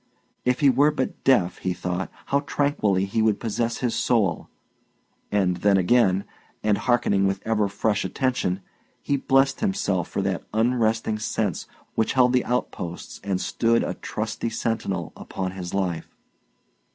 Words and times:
If 0.45 0.61
he 0.61 0.69
were 0.71 0.89
but 0.89 1.23
deaf, 1.23 1.59
he 1.59 1.73
thought, 1.73 2.09
how 2.25 2.39
tranquilly 2.39 3.05
he 3.05 3.21
would 3.21 3.39
possess 3.39 3.77
his 3.81 3.93
soul! 3.93 4.49
And 5.31 5.57
then 5.57 5.77
again, 5.77 6.23
and 6.63 6.79
hearkening 6.79 7.27
with 7.27 7.39
ever 7.45 7.67
fresh 7.67 8.03
attention, 8.03 8.61
he 8.99 9.15
blessed 9.15 9.59
himself 9.59 10.07
for 10.07 10.23
that 10.23 10.41
unresting 10.55 11.19
sense 11.19 11.67
which 11.93 12.13
held 12.13 12.33
the 12.33 12.45
outposts 12.45 13.21
and 13.23 13.39
stood 13.39 13.83
a 13.83 13.93
trusty 13.93 14.49
sentinel 14.49 15.13
upon 15.15 15.51
his 15.51 15.71
life. 15.71 16.07